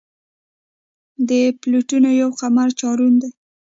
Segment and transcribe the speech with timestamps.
[1.29, 3.29] د پلوټو یو قمر چارون دی.